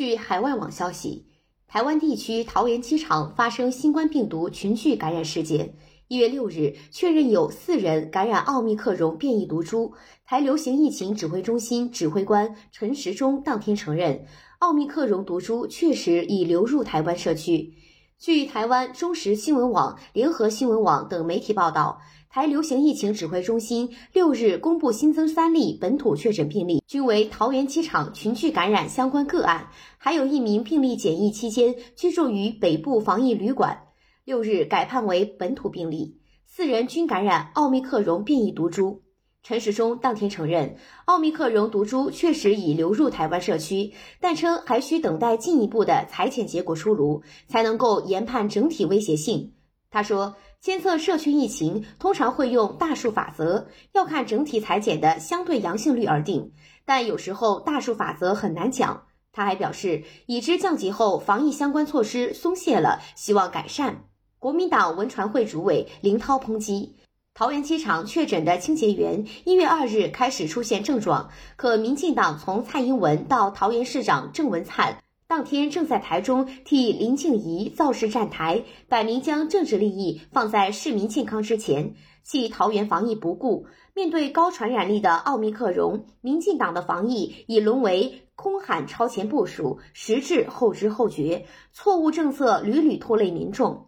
[0.00, 1.26] 据海外网消息，
[1.68, 5.74] 台湾地区桃园机场发生新冠病毒群聚感染事件。
[6.08, 9.92] 一月六日，确认有四人感染奥密克戎变异毒株。
[10.24, 14.24] 台流行疫情指挥中心指挥官陈时中当天承认，
[14.60, 17.74] 奥密克戎毒株确实已流入台湾社区。
[18.20, 33.84] 据台湾中时新闻网、联合新闻网等媒体报道，台流行疫情指挥中心六日公布新增三例本土确诊病例，均为桃园机场群聚感染相关个案，还有一名病例检疫期间居住于北部防疫旅馆，
[34.26, 39.00] 六日改判为本土病例，四人均感染奥密克戎变异毒株。
[39.42, 40.76] 陈时中当天承认，
[41.06, 49.54] 奥密克戎毒株确实已流入台湾社区，但称还需等待进一步的裁剪结果出炉，才能够研判整体威胁性。
[49.90, 56.52] 他说，监测社区疫情通常会用大数法则，要看整体裁剪的相对阳性率而定，
[56.84, 59.06] 但有时候大数法则很难讲。
[59.32, 64.04] 他还表示，已知降级后，防疫相关措施松懈了，希望改善。
[64.38, 66.96] 国民党文传会主委林涛抨击。
[67.40, 71.30] 桃园机场确诊的清洁员，一月二日开始出现症状。
[71.56, 83.64] 可民进党从蔡英文到桃园市长郑文灿，当天正在台中替林静怡造势站台，摆明将政治利益放在市民健康之前，弃桃园防疫不顾。
[83.94, 93.86] 面对高传染力的奥密克戎，民进党的防疫已沦为空喊超前部署，实质后知后觉，错误政策屡屡拖累民众。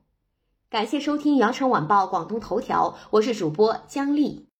[0.72, 4.51] 感谢收听羊城晚报广东头条，我是主播姜丽。